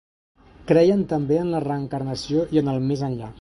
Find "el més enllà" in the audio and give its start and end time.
2.75-3.29